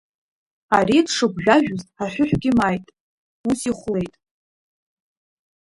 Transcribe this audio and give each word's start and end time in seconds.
Ари 0.77 0.99
дшыгәжәажәоз 1.05 1.81
аҳәыҳәгьы 2.03 2.51
мааит, 2.57 2.85
ус 3.49 3.59
ихәлеит. 3.69 4.13